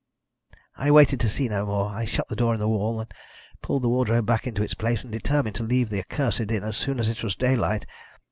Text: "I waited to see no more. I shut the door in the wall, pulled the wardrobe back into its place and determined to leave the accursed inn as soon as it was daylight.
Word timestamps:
"I 0.77 0.89
waited 0.89 1.19
to 1.19 1.29
see 1.29 1.47
no 1.47 1.63
more. 1.67 1.91
I 1.91 2.05
shut 2.05 2.27
the 2.27 2.35
door 2.35 2.55
in 2.55 2.59
the 2.59 2.67
wall, 2.67 3.05
pulled 3.61 3.83
the 3.83 3.89
wardrobe 3.89 4.25
back 4.25 4.47
into 4.47 4.63
its 4.63 4.73
place 4.73 5.03
and 5.03 5.13
determined 5.13 5.55
to 5.57 5.63
leave 5.63 5.91
the 5.91 5.99
accursed 6.01 6.39
inn 6.39 6.63
as 6.63 6.75
soon 6.75 6.99
as 6.99 7.07
it 7.07 7.21
was 7.23 7.35
daylight. 7.35 7.85